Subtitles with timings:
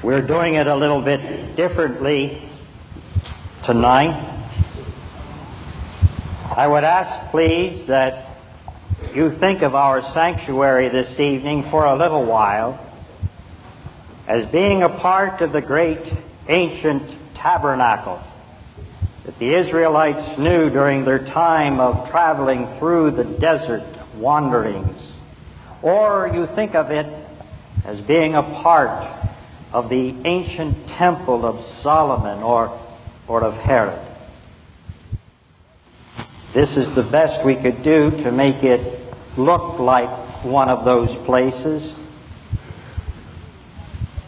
[0.00, 2.48] We're doing it a little bit differently
[3.64, 4.32] tonight.
[6.54, 8.28] I would ask, please, that
[9.12, 12.78] you think of our sanctuary this evening for a little while
[14.28, 16.12] as being a part of the great
[16.46, 18.22] ancient tabernacle
[19.24, 23.82] that the Israelites knew during their time of traveling through the desert
[24.14, 25.10] wanderings.
[25.82, 27.12] Or you think of it
[27.84, 29.17] as being a part
[29.72, 32.78] of the ancient temple of Solomon or,
[33.26, 33.98] or of Herod.
[36.52, 39.04] This is the best we could do to make it
[39.36, 40.08] look like
[40.44, 41.94] one of those places.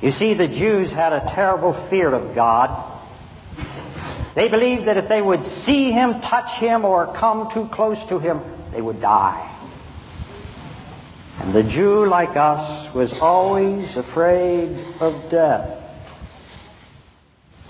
[0.02, 2.86] You see, the Jews had a terrible fear of God.
[4.34, 8.18] They believed that if they would see him, touch him, or come too close to
[8.18, 8.40] him,
[8.72, 9.59] they would die.
[11.40, 15.82] And the Jew, like us, was always afraid of death.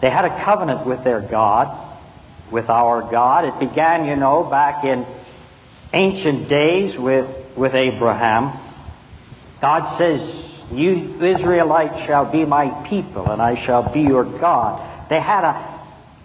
[0.01, 1.77] They had a covenant with their God,
[2.51, 3.45] with our God.
[3.45, 5.07] It began, you know, back in
[5.93, 8.59] ancient days with, with Abraham.
[9.60, 10.21] God says,
[10.73, 14.82] You Israelites shall be my people, and I shall be your God.
[15.09, 15.80] They had a,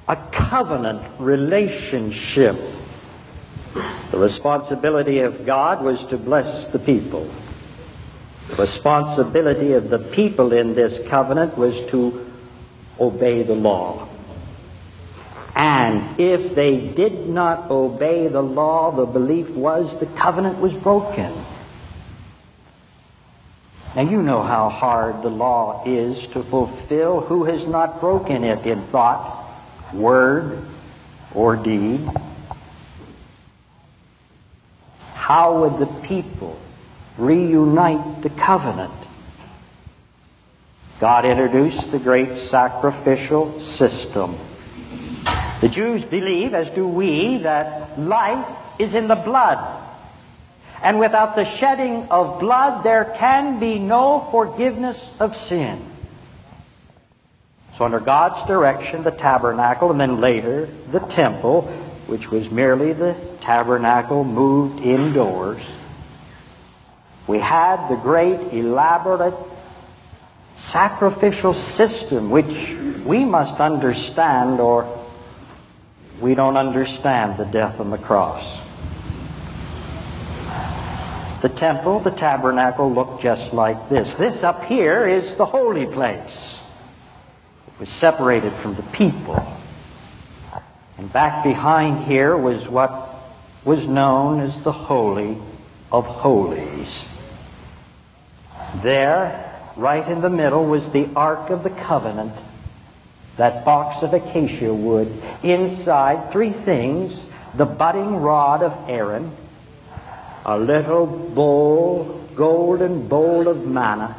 [0.08, 2.60] a covenant relationship.
[4.16, 7.30] The responsibility of God was to bless the people.
[8.48, 12.26] The responsibility of the people in this covenant was to
[12.98, 14.08] obey the law.
[15.54, 21.34] And if they did not obey the law, the belief was the covenant was broken.
[23.98, 27.20] Now you know how hard the law is to fulfill.
[27.20, 29.46] Who has not broken it in thought,
[29.94, 30.66] word,
[31.34, 32.10] or deed?
[35.26, 36.56] How would the people
[37.18, 38.94] reunite the covenant?
[41.00, 44.38] God introduced the great sacrificial system.
[45.62, 48.46] The Jews believe, as do we, that life
[48.78, 49.58] is in the blood.
[50.84, 55.84] And without the shedding of blood, there can be no forgiveness of sin.
[57.76, 61.68] So under God's direction, the tabernacle, and then later the temple,
[62.08, 65.62] which was merely the tabernacle moved indoors,
[67.28, 69.34] we had the great elaborate
[70.56, 75.06] sacrificial system which we must understand or
[76.20, 78.60] we don't understand the death on the cross.
[81.42, 84.16] The temple, the tabernacle looked just like this.
[84.16, 86.62] This up here is the holy place
[87.68, 89.55] It was separated from the people.
[90.98, 93.10] And back behind here was what
[93.66, 95.38] was known as the Holy
[95.92, 97.06] of Holies.
[98.82, 102.34] There, right in the middle, was the Ark of the Covenant,
[103.38, 105.12] that box of acacia wood.
[105.44, 107.26] Inside, three things
[107.56, 109.32] the budding rod of Aaron,
[110.46, 114.16] a little bowl, golden bowl of manna,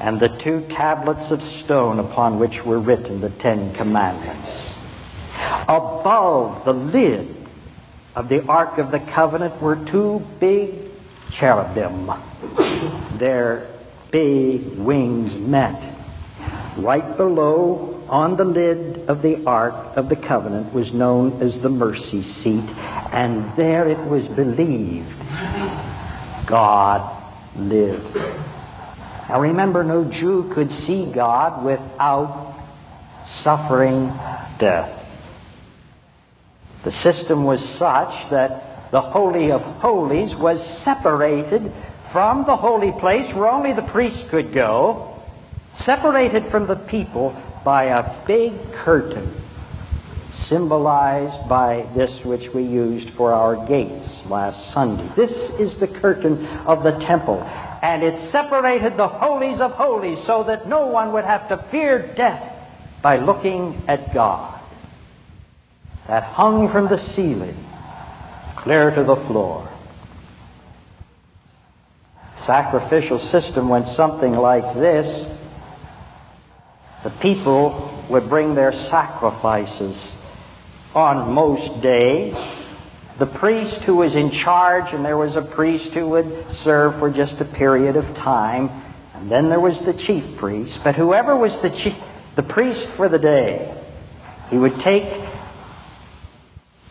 [0.00, 4.69] and the two tablets of stone upon which were written the Ten Commandments.
[5.70, 7.32] Above the lid
[8.16, 10.74] of the Ark of the Covenant were two big
[11.30, 12.10] cherubim.
[13.18, 13.68] Their
[14.10, 15.94] big wings met.
[16.76, 21.70] Right below, on the lid of the Ark of the Covenant, was known as the
[21.70, 22.68] mercy seat,
[23.12, 25.14] and there it was believed
[26.46, 27.16] God
[27.54, 28.16] lived.
[29.28, 32.56] Now remember, no Jew could see God without
[33.24, 34.08] suffering
[34.58, 34.99] death.
[36.84, 41.72] The system was such that the Holy of Holies was separated
[42.10, 45.14] from the holy place where only the priest could go,
[45.74, 49.30] separated from the people by a big curtain
[50.50, 55.06] symbolized by this which we used for our gates last Sunday.
[55.14, 57.42] This is the curtain of the temple
[57.82, 62.00] and it separated the holies of holies so that no one would have to fear
[62.16, 62.54] death
[63.00, 64.59] by looking at God.
[66.06, 67.56] That hung from the ceiling
[68.56, 69.68] clear to the floor.
[72.38, 75.26] Sacrificial system went something like this.
[77.04, 80.12] The people would bring their sacrifices
[80.94, 82.36] on most days
[83.20, 87.10] the priest who was in charge, and there was a priest who would serve for
[87.10, 88.70] just a period of time,
[89.12, 90.80] and then there was the chief priest.
[90.82, 91.94] But whoever was the chief,
[92.34, 93.74] the priest for the day,
[94.48, 95.04] he would take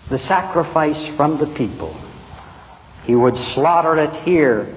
[0.09, 1.95] the sacrifice from the people.
[3.05, 4.73] He would slaughter it here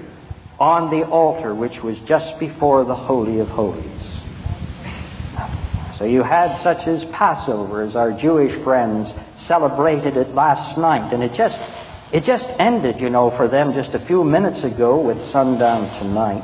[0.59, 3.85] on the altar, which was just before the Holy of Holies.
[5.97, 11.23] So you had such as Passover, as our Jewish friends celebrated it last night, and
[11.23, 11.59] it just
[12.11, 16.43] it just ended, you know, for them just a few minutes ago with sundown tonight.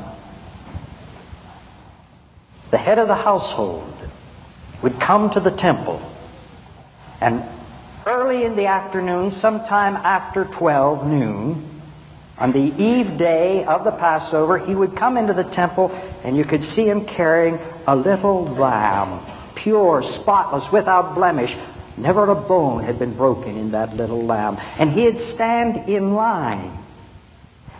[2.72, 3.96] The head of the household
[4.82, 6.00] would come to the temple,
[7.20, 7.44] and
[8.06, 11.80] early in the afternoon, sometime after 12 noon,
[12.38, 15.90] on the eve day of the Passover, he would come into the temple,
[16.24, 19.20] and you could see him carrying a little lamb,
[19.54, 21.54] pure, spotless, without blemish.
[21.98, 24.58] Never a bone had been broken in that little lamb.
[24.78, 26.78] And he'd stand in line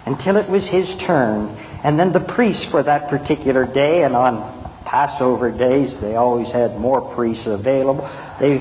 [0.05, 1.56] until it was his turn.
[1.82, 6.78] And then the priest for that particular day, and on Passover days, they always had
[6.78, 8.06] more priests available.
[8.38, 8.61] The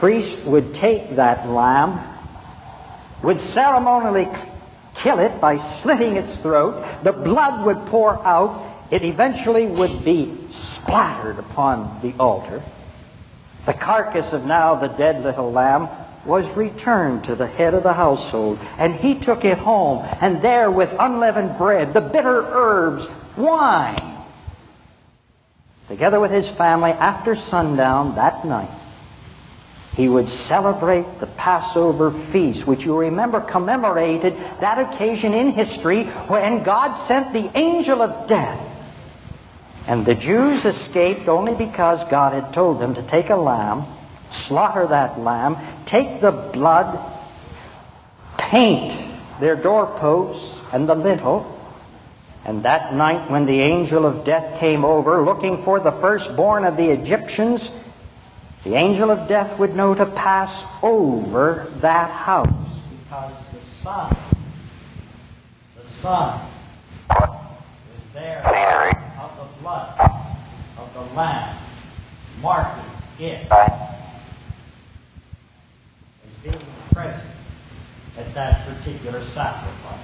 [0.00, 2.00] priest would take that lamb,
[3.22, 4.26] would ceremonially
[4.94, 6.84] kill it by slitting its throat.
[7.04, 8.64] The blood would pour out.
[8.90, 12.62] It eventually would be splattered upon the altar.
[13.66, 15.88] The carcass of now the dead little lamb
[16.24, 20.70] was returned to the head of the household, and he took it home, and there
[20.70, 23.06] with unleavened bread, the bitter herbs,
[23.36, 24.16] wine,
[25.88, 28.70] together with his family after sundown that night,
[30.00, 36.62] he would celebrate the Passover feast, which you remember commemorated that occasion in history when
[36.62, 38.58] God sent the angel of death.
[39.86, 43.84] And the Jews escaped only because God had told them to take a lamb,
[44.30, 46.98] slaughter that lamb, take the blood,
[48.38, 48.98] paint
[49.38, 51.58] their doorposts and the lintel,
[52.46, 56.78] and that night when the angel of death came over looking for the firstborn of
[56.78, 57.70] the Egyptians,
[58.64, 62.48] the angel of death would know to pass over that house
[63.04, 64.16] because the sun,
[65.76, 66.40] the sun
[67.08, 68.46] is there
[69.20, 69.98] of the blood
[70.78, 71.56] of the Lamb,
[72.42, 72.84] marking
[73.18, 73.70] it as
[76.42, 76.60] being
[76.92, 77.22] present
[78.18, 79.98] at that particular sacrifice.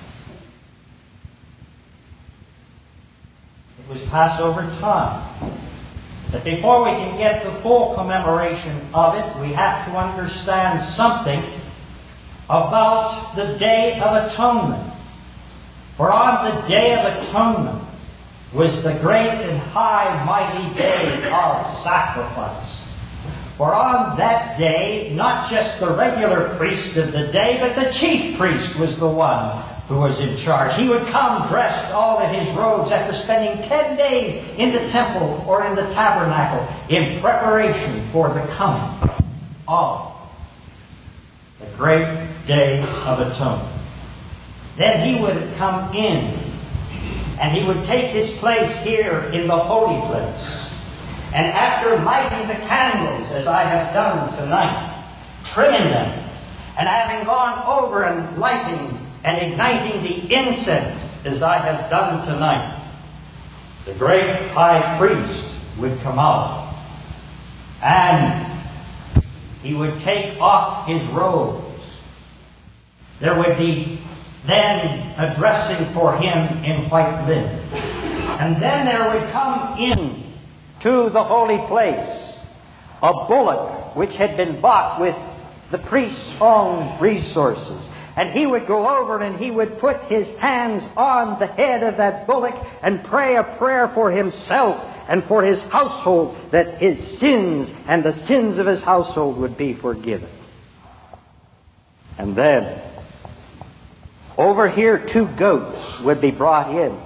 [3.78, 5.52] It was Passover time.
[6.32, 11.42] But before we can get the full commemoration of it, we have to understand something
[12.50, 14.92] about the Day of Atonement.
[15.96, 17.82] For on the Day of Atonement
[18.52, 22.76] was the great and high mighty day of sacrifice.
[23.56, 28.36] For on that day, not just the regular priest of the day, but the chief
[28.36, 30.74] priest was the one who was in charge.
[30.74, 35.44] He would come dressed all in his robes after spending ten days in the temple
[35.46, 39.10] or in the tabernacle in preparation for the coming
[39.68, 40.12] of
[41.60, 43.72] the great day of atonement.
[44.76, 46.38] Then he would come in
[47.38, 50.66] and he would take his place here in the holy place.
[51.32, 55.04] And after lighting the candles, as I have done tonight,
[55.44, 56.30] trimming them,
[56.78, 58.95] and having gone over and lighting
[59.26, 62.80] and igniting the incense as I have done tonight,
[63.84, 65.44] the great high priest
[65.78, 66.74] would come out
[67.82, 68.46] and
[69.64, 71.82] he would take off his robes.
[73.18, 74.00] There would be
[74.46, 77.58] then a dressing for him in white linen.
[78.38, 80.22] And then there would come in
[80.80, 82.32] to the holy place
[83.02, 85.16] a bullock which had been bought with
[85.72, 87.88] the priest's own resources.
[88.16, 91.98] And he would go over and he would put his hands on the head of
[91.98, 97.70] that bullock and pray a prayer for himself and for his household that his sins
[97.86, 100.30] and the sins of his household would be forgiven.
[102.16, 102.80] And then,
[104.38, 106.98] over here, two goats would be brought in.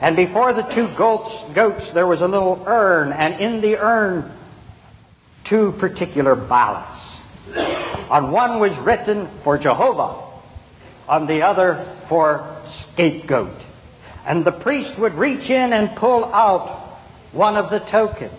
[0.00, 4.32] And before the two goats, goats, there was a little urn, and in the urn,
[5.42, 7.16] two particular ballots.
[8.10, 10.23] On one was written for Jehovah,
[11.08, 13.60] on the other for scapegoat.
[14.26, 16.68] And the priest would reach in and pull out
[17.32, 18.32] one of the tokens.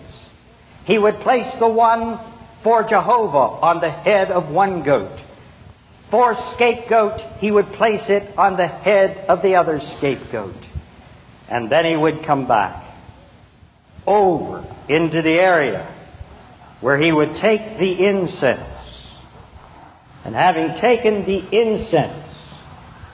[0.84, 2.18] He would place the one
[2.62, 5.20] for Jehovah on the head of one goat.
[6.10, 10.54] For scapegoat, he would place it on the head of the other scapegoat.
[11.48, 12.84] And then he would come back
[14.06, 15.86] over into the area
[16.80, 18.62] where he would take the incense.
[20.24, 22.25] And having taken the incense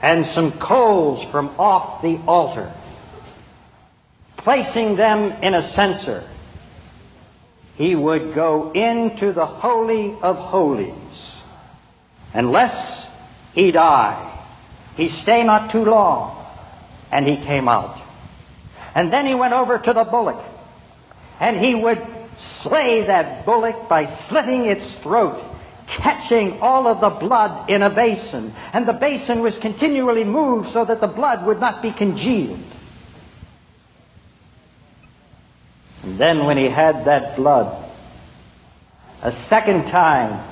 [0.03, 2.71] and some coals from off the altar,
[4.35, 6.27] placing them in a censer,
[7.75, 11.41] he would go into the Holy of Holies.
[12.33, 13.07] Unless
[13.55, 14.37] he die,
[14.97, 16.45] he stay not too long,
[17.09, 17.97] and he came out.
[18.95, 20.43] And then he went over to the bullock,
[21.39, 22.05] and he would
[22.35, 25.41] slay that bullock by slitting its throat,
[25.87, 28.53] catching all of the blood in a basin.
[28.73, 32.59] And the basin was continually moved so that the blood would not be congealed.
[36.03, 37.83] And then when he had that blood,
[39.21, 40.43] a second time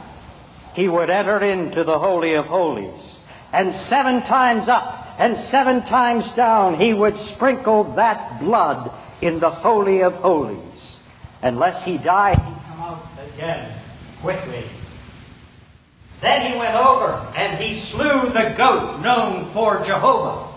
[0.73, 3.17] he would enter into the Holy of Holies.
[3.51, 9.49] And seven times up and seven times down he would sprinkle that blood in the
[9.49, 10.97] Holy of Holies.
[11.41, 13.71] Unless he died, he'd come out again
[14.21, 14.63] quickly.
[16.21, 20.47] Then he went over and he slew the goat known for Jehovah.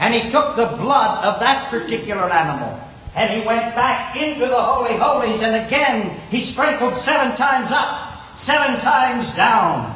[0.00, 2.78] And he took the blood of that particular animal.
[3.14, 8.36] And he went back into the Holy Holies and again he sprinkled seven times up,
[8.36, 9.94] seven times down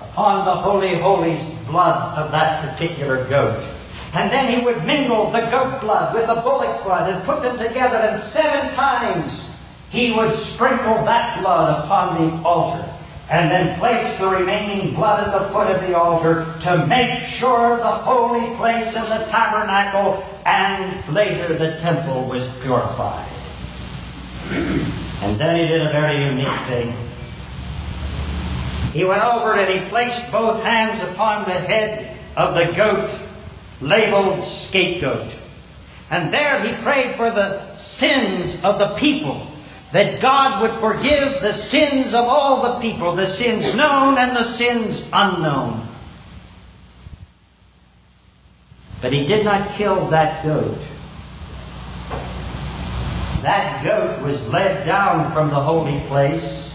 [0.00, 3.64] upon the Holy Holies blood of that particular goat.
[4.14, 7.58] And then he would mingle the goat blood with the bullock blood and put them
[7.58, 9.44] together, and seven times
[9.90, 12.87] he would sprinkle that blood upon the altar
[13.30, 17.76] and then place the remaining blood at the foot of the altar to make sure
[17.76, 23.28] the holy place in the tabernacle and later the temple was purified.
[25.20, 26.96] And then he did a very unique thing.
[28.92, 33.10] He went over and he placed both hands upon the head of the goat
[33.80, 35.34] labeled scapegoat.
[36.10, 39.47] And there he prayed for the sins of the people
[39.92, 44.44] that God would forgive the sins of all the people, the sins known and the
[44.44, 45.86] sins unknown.
[49.00, 50.78] But he did not kill that goat.
[53.42, 56.68] That goat was led down from the holy place.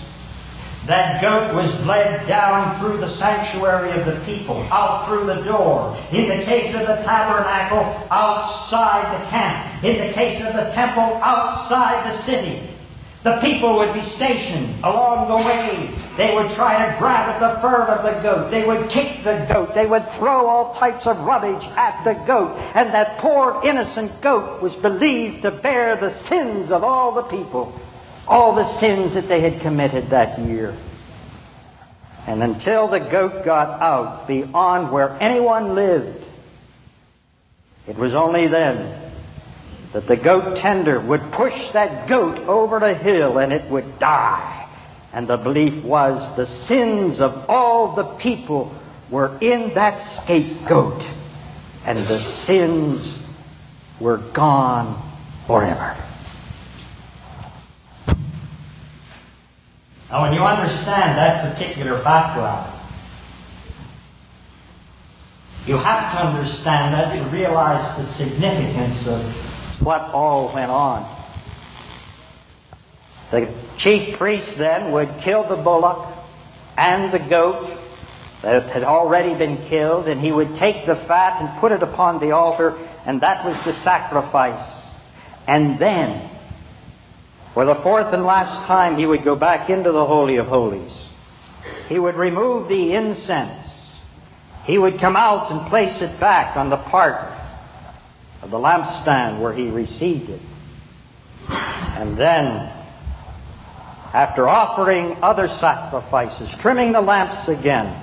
[0.86, 5.98] That goat was led down through the sanctuary of the people, out through the door.
[6.12, 9.84] In the case of the tabernacle, outside the camp.
[9.84, 12.73] In the case of the temple, outside the city.
[13.24, 15.90] The people would be stationed along the way.
[16.18, 18.52] They would try to grab at the fur of the goat.
[18.52, 19.74] They would kick the goat.
[19.74, 22.58] They would throw all types of rubbish at the goat.
[22.76, 27.74] And that poor innocent goat was believed to bear the sins of all the people,
[28.28, 30.76] all the sins that they had committed that year.
[32.28, 36.28] And until the goat got out beyond where anyone lived,
[37.88, 39.03] it was only then
[39.94, 44.68] that the goat tender would push that goat over the hill and it would die.
[45.14, 48.74] And the belief was the sins of all the people
[49.12, 51.08] were in that scapegoat,
[51.86, 53.20] and the sins
[54.00, 55.00] were gone
[55.46, 55.96] forever.
[60.10, 62.72] Now, when you understand that particular background,
[65.68, 69.22] you have to understand that to realize the significance of
[69.80, 71.10] what all went on.
[73.32, 76.08] The chief priest then would kill the bullock
[76.78, 77.72] and the goat
[78.42, 82.20] that had already been killed, and he would take the fat and put it upon
[82.20, 84.64] the altar, and that was the sacrifice.
[85.48, 86.30] And then,
[87.54, 91.06] for the fourth and last time, he would go back into the Holy of Holies.
[91.88, 93.68] He would remove the incense.
[94.66, 97.43] He would come out and place it back on the part
[98.44, 100.42] of the lampstand where he received it.
[101.50, 102.72] And then,
[104.14, 107.96] after offering other sacrifices, trimming the lamps again,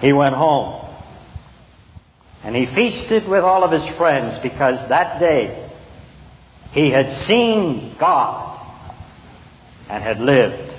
[0.00, 0.80] he went home.
[2.44, 5.68] And he feasted with all of his friends because that day
[6.72, 8.60] he had seen God
[9.88, 10.74] and had lived.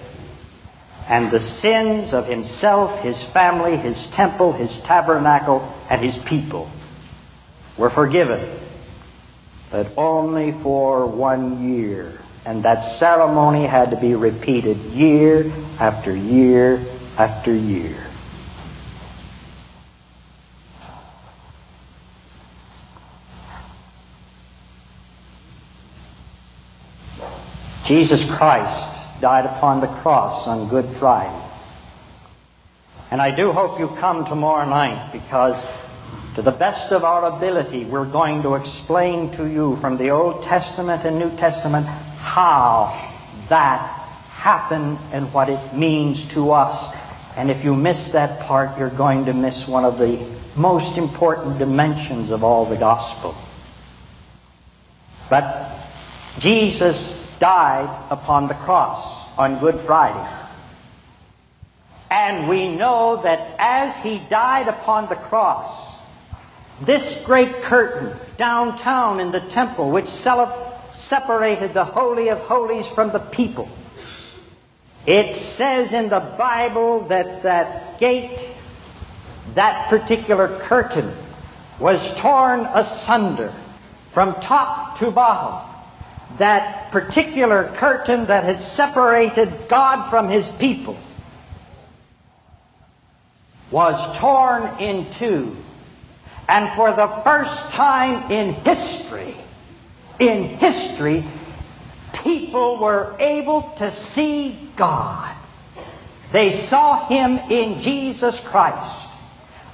[1.09, 6.69] And the sins of himself, his family, his temple, his tabernacle, and his people
[7.77, 8.48] were forgiven,
[9.72, 12.20] but only for one year.
[12.46, 16.84] And that ceremony had to be repeated year after year
[17.18, 17.96] after year.
[27.84, 31.42] Jesus Christ died upon the cross on Good Friday.
[33.12, 35.62] And I do hope you come tomorrow night because
[36.35, 40.41] to the best of our ability, we're going to explain to you from the Old
[40.43, 43.11] Testament and New Testament how
[43.49, 43.79] that
[44.31, 46.87] happened and what it means to us.
[47.35, 50.25] And if you miss that part, you're going to miss one of the
[50.55, 53.35] most important dimensions of all the gospel.
[55.29, 55.69] But
[56.39, 60.29] Jesus died upon the cross on Good Friday.
[62.09, 65.93] And we know that as he died upon the cross,
[66.82, 73.20] this great curtain downtown in the temple, which separated the Holy of Holies from the
[73.20, 73.70] people.
[75.06, 78.48] It says in the Bible that that gate,
[79.53, 81.13] that particular curtain,
[81.80, 83.53] was torn asunder
[84.12, 85.70] from top to bottom.
[86.38, 90.98] That particular curtain that had separated God from his people
[93.70, 95.56] was torn in two.
[96.47, 99.35] And for the first time in history,
[100.19, 101.23] in history,
[102.13, 105.35] people were able to see God.
[106.31, 109.09] They saw Him in Jesus Christ.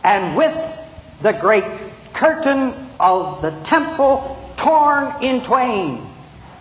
[0.04, 0.56] And with
[1.22, 1.66] the great
[2.14, 6.08] curtain of the temple torn in twain,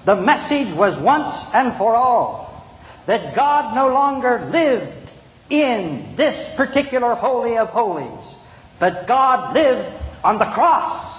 [0.04, 2.66] the message was once and for all
[3.06, 5.10] that God no longer lived
[5.50, 8.34] in this particular Holy of Holies,
[8.78, 11.18] but God lived on the cross.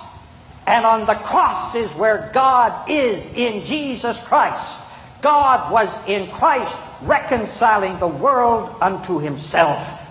[0.68, 4.76] And on the cross is where God is in Jesus Christ.
[5.22, 10.06] God was in Christ reconciling the world unto himself.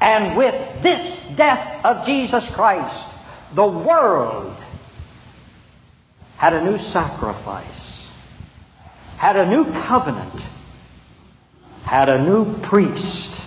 [0.00, 3.06] And with this death of Jesus Christ,
[3.54, 4.56] the world
[6.36, 8.06] had a new sacrifice,
[9.18, 10.42] had a new covenant,
[11.84, 13.39] had a new priest.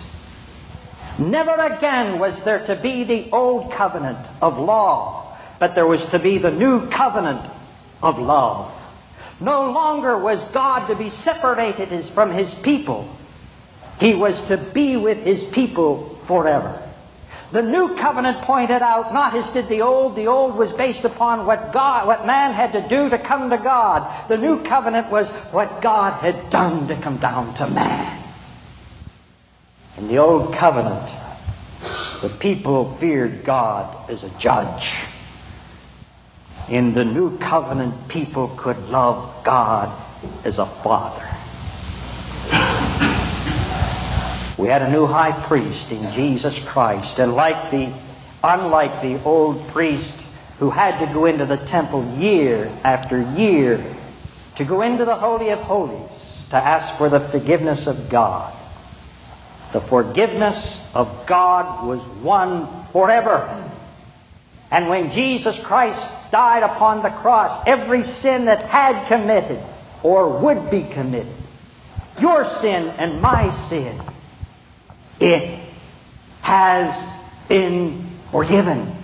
[1.18, 5.24] Never again was there to be the old covenant of law
[5.58, 7.40] but there was to be the new covenant
[8.02, 8.70] of love.
[9.40, 13.08] No longer was God to be separated from his people.
[13.98, 16.80] He was to be with his people forever.
[17.52, 20.16] The new covenant pointed out not as did the old.
[20.16, 23.56] The old was based upon what God, what man had to do to come to
[23.56, 24.28] God.
[24.28, 28.23] The new covenant was what God had done to come down to man.
[30.04, 31.10] In the old covenant,
[32.20, 34.94] the people feared God as a judge
[36.68, 39.90] in the new covenant, people could love God
[40.44, 41.22] as a father.
[44.56, 47.92] We had a new high priest in Jesus Christ, and like the,
[48.42, 50.24] unlike the old priest
[50.58, 53.84] who had to go into the temple year after year
[54.56, 56.10] to go into the Holy of Holies
[56.50, 58.54] to ask for the forgiveness of God,
[59.74, 63.72] the forgiveness of God was won forever.
[64.70, 69.60] And when Jesus Christ died upon the cross, every sin that had committed
[70.04, 71.34] or would be committed,
[72.20, 74.00] your sin and my sin,
[75.18, 75.58] it
[76.42, 76.96] has
[77.48, 78.94] been forgiven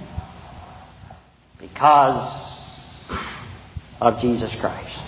[1.58, 2.62] because
[4.00, 5.00] of Jesus Christ.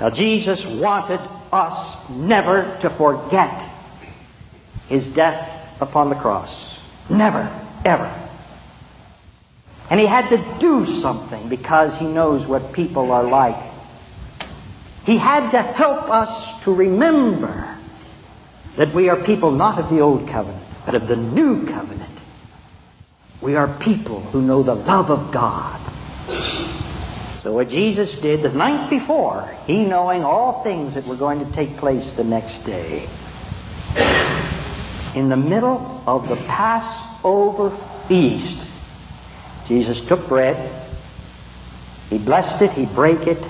[0.00, 1.18] Now, Jesus wanted
[1.56, 3.68] us never to forget
[4.88, 6.78] his death upon the cross.
[7.08, 7.50] Never,
[7.84, 8.12] ever.
[9.90, 13.62] And he had to do something because he knows what people are like.
[15.04, 17.76] He had to help us to remember
[18.76, 22.10] that we are people not of the old covenant, but of the new covenant.
[23.40, 25.75] We are people who know the love of God.
[27.46, 31.52] So what Jesus did the night before, he knowing all things that were going to
[31.52, 33.08] take place the next day,
[35.14, 37.70] in the middle of the Passover
[38.08, 38.66] feast,
[39.68, 40.56] Jesus took bread,
[42.10, 43.46] he blessed it, he broke it,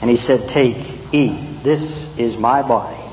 [0.00, 0.78] and he said, Take,
[1.12, 3.04] eat, this is my body.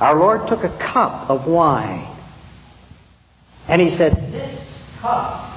[0.00, 2.06] Our Lord took a cup of wine,
[3.68, 4.58] and he said, This
[5.00, 5.49] cup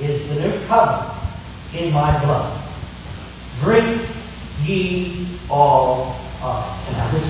[0.00, 1.12] is the new covenant
[1.74, 2.62] in my blood.
[3.60, 4.06] Drink
[4.62, 6.92] ye all of it.
[6.92, 7.26] Now this,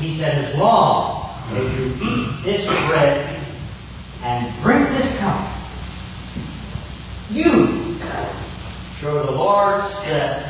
[0.00, 3.40] he said, as long if you eat this bread
[4.22, 5.56] and drink this cup,
[7.30, 7.98] you
[9.00, 10.46] show the Lord's death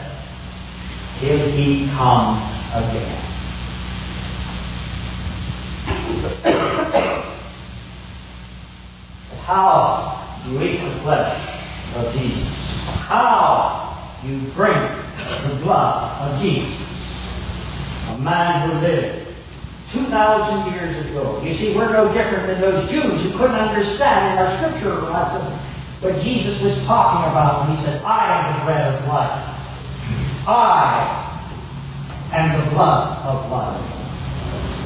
[1.18, 2.37] till he come
[2.73, 3.27] again.
[9.44, 11.61] How you eat the flesh
[11.96, 12.48] of Jesus.
[13.07, 14.90] How you drink
[15.42, 16.79] the blood of Jesus.
[18.11, 19.29] A man who lived
[19.92, 21.42] 2,000 years ago.
[21.42, 25.59] You see, we're no different than those Jews who couldn't understand in our scripture lesson
[26.00, 29.57] what Jesus was talking about when he said, I am the bread of life.
[30.46, 31.26] I
[32.33, 34.00] am the blood of life.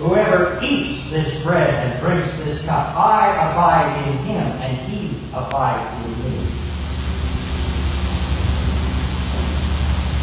[0.04, 6.04] Whoever eats this bread and drinks this cup, I abide in him and he abides
[6.04, 6.46] in me.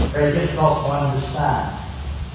[0.09, 1.75] Very difficult to understand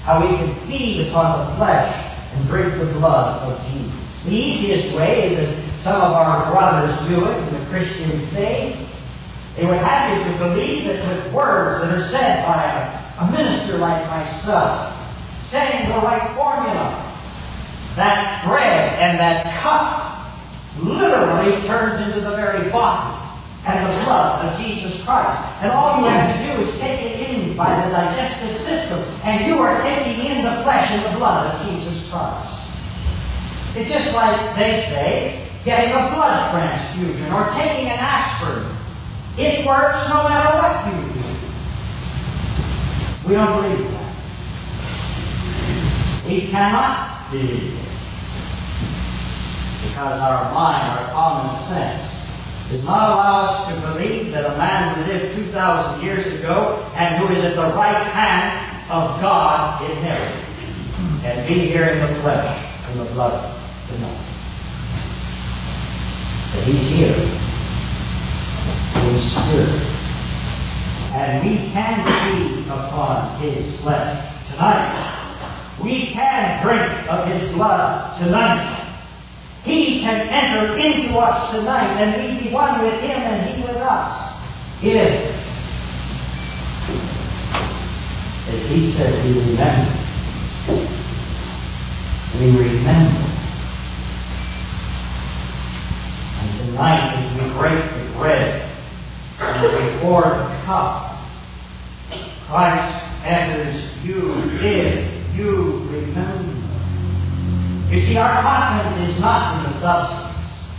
[0.03, 4.25] how we can feed upon the flesh and drink the blood of Jesus.
[4.25, 8.75] The easiest way is as some of our brothers do it in the Christian faith.
[9.55, 13.31] They would have you to believe that with words that are said by a, a
[13.31, 14.93] minister like myself,
[15.45, 17.05] saying the right formula,
[17.97, 20.13] that bread and that cup
[20.79, 23.17] literally turns into the very body
[23.65, 25.41] and the blood of Jesus Christ.
[25.61, 29.45] And all you have to do is take it in by the digestive system, and
[29.45, 32.53] you are taking in the flesh and the blood of Jesus Christ.
[33.75, 38.65] It's just like they say, getting a blood transfusion or taking an aspirin.
[39.37, 41.27] It works no matter what you do.
[43.27, 44.13] We don't believe that.
[46.25, 47.86] We cannot believe.
[49.97, 52.13] Because our mind, our common sense,
[52.69, 57.15] does not allow us to believe that a man who lived 2,000 years ago and
[57.15, 60.43] who is at the right hand of God in heaven
[61.21, 64.21] can be here in the flesh and the blood tonight.
[66.53, 67.15] That he's here
[69.01, 69.81] in spirit.
[71.13, 72.05] And we can
[72.35, 75.23] feed upon his flesh tonight.
[75.81, 78.76] We can drink of his blood tonight.
[79.67, 83.75] He can enter into us tonight and we be one with him and he with
[83.75, 84.33] us.
[84.81, 85.35] If,
[88.47, 89.91] as he said, we remember.
[92.39, 93.25] We remember.
[96.39, 98.69] And tonight as we break the bread
[99.37, 101.17] and we pour the cup,
[102.45, 106.56] Christ enters you if you remember.
[107.89, 110.35] You see, our confidence is not in the substance.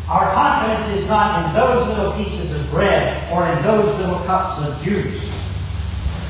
[0.08, 4.62] Our confidence is not in those little pieces of bread or in those little cups
[4.62, 5.24] of juice.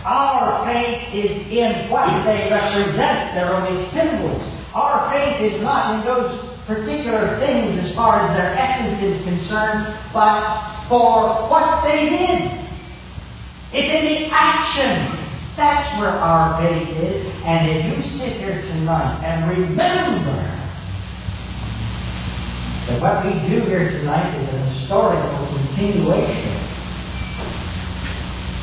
[0.04, 3.34] Our faith is in what they represent.
[3.34, 4.42] They're only symbols.
[4.72, 9.96] Our faith is not in those particular things as far as their essence is concerned,
[10.12, 12.52] but for what they did.
[13.72, 15.18] It's in the action.
[15.56, 17.32] That's where our faith is.
[17.44, 20.57] And if you sit here tonight and remember
[22.88, 26.52] that what we do here tonight is an historical continuation.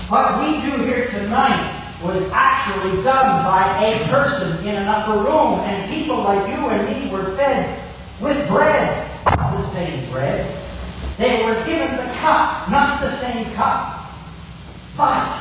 [0.10, 5.60] What we do here tonight was actually done by a person in an upper room,
[5.60, 7.84] and people like you and me were fed
[8.20, 10.60] with bread, not the same bread.
[11.18, 14.10] They were given the cup, not the same cup.
[14.98, 15.40] But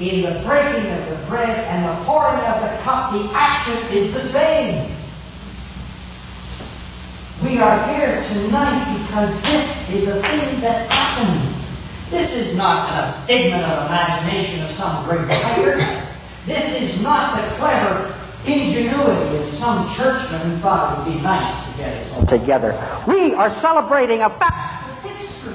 [0.00, 4.12] in the breaking of the bread and the pouring of the cup, the action is
[4.12, 4.92] the same.
[7.42, 11.52] We are here tonight because this is a thing that happened.
[12.08, 16.06] This is not a figment of imagination of some great writer.
[16.46, 18.14] This is not the clever
[18.46, 23.02] ingenuity of some churchman who thought it would be nice to get us all together.
[23.08, 25.54] We are celebrating a fact of history.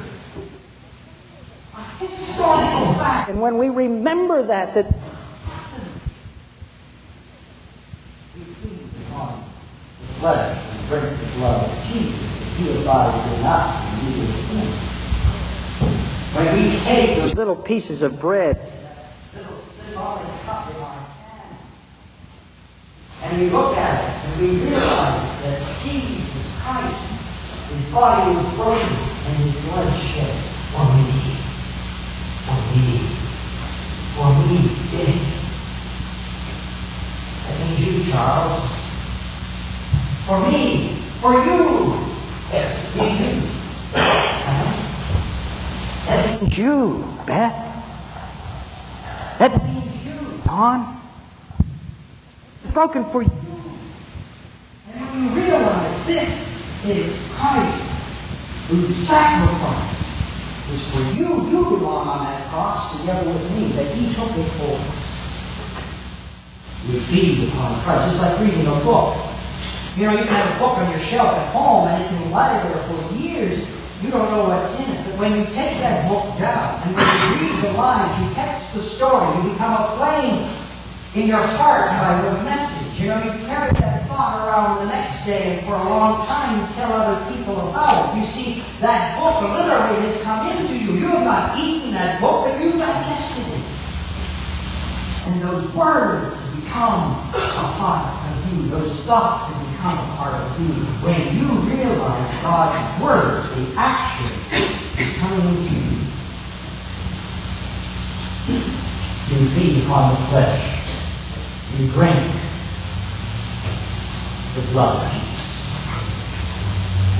[1.73, 3.29] A historical fact.
[3.29, 4.93] And when we remember that, that
[8.35, 9.45] we feed upon
[10.01, 14.27] the flesh drink the blood of Jesus, and he abides in us and we in
[14.27, 14.71] him.
[16.33, 18.71] When we take those little pieces of bread,
[19.35, 21.57] little symbolic cup in our hand,
[23.23, 26.95] and we look at it and we realize that Jesus Christ,
[27.67, 28.95] his body was broken
[29.27, 30.35] and his blood shed
[30.71, 31.07] for me.
[32.47, 32.87] For me.
[34.15, 34.59] For me.
[34.91, 35.19] Did.
[37.43, 38.76] That means you, Charles.
[40.27, 40.89] For me.
[41.21, 41.95] For you.
[46.05, 47.17] That means you.
[47.25, 47.55] Beth.
[49.39, 50.99] That means you, Don.
[52.73, 53.31] Broken for you.
[54.93, 56.29] And when you realize this
[56.83, 57.83] is Christ
[58.67, 59.95] whose sacrifice
[60.69, 64.49] was for you, you belong on that cross together with me, that he took it
[64.59, 64.91] for us.
[66.85, 68.11] We feed upon Christ.
[68.11, 69.26] It's like reading a book.
[69.97, 72.29] You know, you can have a book on your shelf at home and it can
[72.29, 73.57] lie there for years.
[74.03, 75.03] You don't know what's in it.
[75.09, 78.61] But when you take that book down and when you read the lines, you catch
[78.75, 80.53] the story, you become a flame
[81.15, 82.99] in your heart by the message.
[83.01, 86.71] You know, you carry that thought around the next day and for a long time
[86.75, 88.21] tell other people about it.
[88.21, 90.93] You see, that book literally has come into you.
[90.93, 93.65] You have not eaten that book, but you've digested it.
[95.25, 98.69] And those words become a part of you.
[98.69, 100.73] Those thoughts become a part of you.
[101.05, 104.25] When you realize God's word, the action
[104.97, 105.97] is coming into you.
[109.29, 110.63] You feed upon the flesh.
[111.77, 112.17] You drink
[114.55, 115.13] the blood.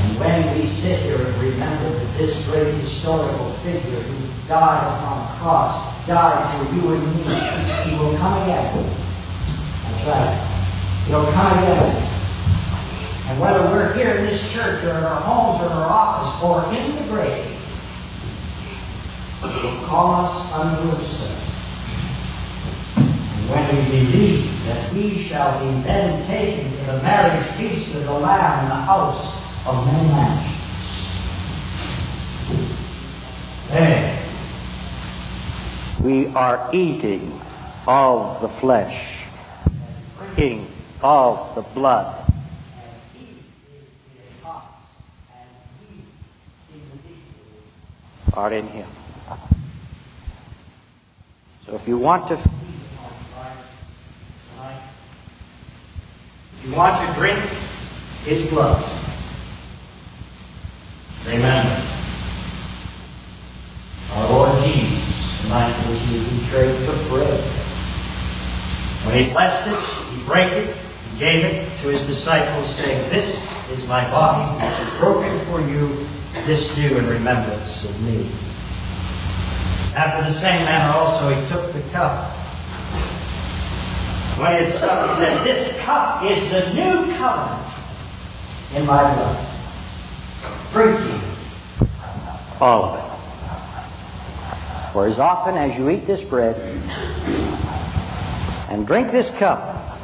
[0.02, 5.26] And when we sit here and remember that this great historical figure who died upon
[5.28, 8.84] a cross, died for you and me, he will come again.
[9.84, 11.04] That's right.
[11.06, 12.17] He'll come again.
[13.28, 16.42] And whether we're here in this church or in our homes or in our office
[16.42, 17.46] or in the grave,
[19.44, 21.38] it will call us unto himself.
[22.98, 28.06] And when we believe that we shall be then taken to the marriage feast of
[28.06, 29.36] the Lamb in the house
[29.68, 30.58] of many mansions.
[33.70, 34.24] There.
[36.02, 37.42] We are eating
[37.86, 39.26] of the flesh,
[40.18, 42.27] drinking of the blood.
[48.38, 48.88] Are in him.
[51.66, 52.52] So if you want to if
[56.64, 57.40] you want to drink
[58.26, 58.78] his blood,
[61.26, 61.82] remember
[64.14, 67.40] our Lord Jesus, the night which he betrayed, took bread.
[69.04, 69.80] When he blessed it,
[70.14, 73.36] he broke it, he gave it to his disciples, saying, This
[73.72, 76.08] is my body, which is broken for you.
[76.48, 78.32] This do in remembrance of me.
[79.98, 82.32] After the same manner also he took the cup.
[84.38, 87.74] When he had supped, he said, This cup is the new covenant
[88.76, 89.46] in my blood.
[90.72, 91.20] Drink ye
[92.62, 94.94] all of it.
[94.94, 96.56] For as often as you eat this bread
[98.70, 100.00] and drink this cup,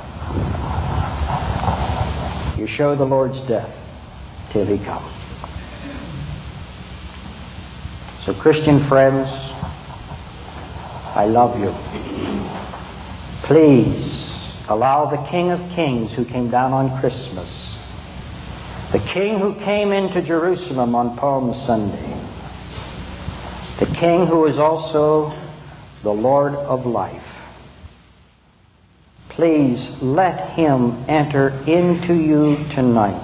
[2.57, 3.81] you show the Lord's death
[4.49, 5.05] till he come.
[8.25, 9.29] So, Christian friends,
[11.13, 11.75] I love you.
[13.41, 14.31] Please
[14.69, 17.77] allow the King of Kings who came down on Christmas,
[18.93, 22.17] the King who came into Jerusalem on Palm Sunday,
[23.79, 25.37] the King who is also
[26.03, 27.43] the Lord of life.
[29.27, 33.21] Please let him enter into you tonight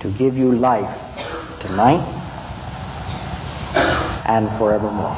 [0.00, 0.98] to give you life
[1.60, 2.21] tonight
[4.32, 5.14] and forevermore.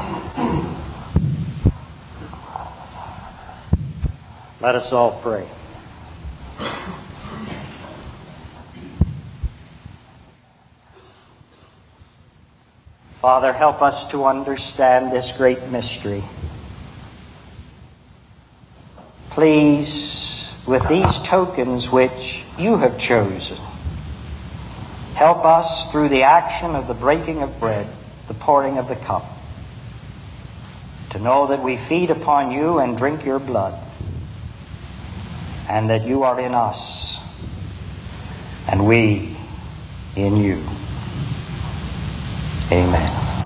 [4.60, 5.46] Let us all pray.
[13.20, 16.24] Father, help us to understand this great mystery.
[19.30, 23.58] Please, with these tokens which you have chosen,
[25.14, 27.86] help us through the action of the breaking of bread,
[28.28, 29.24] the pouring of the cup,
[31.10, 33.78] to know that we feed upon you and drink your blood,
[35.68, 37.18] and that you are in us,
[38.68, 39.36] and we
[40.16, 40.62] in you.
[42.70, 43.33] Amen.